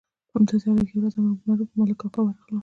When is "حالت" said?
0.69-0.85